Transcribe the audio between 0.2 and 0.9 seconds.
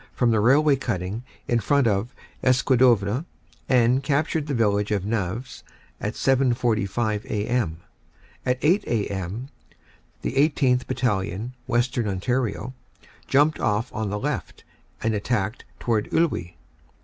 the railway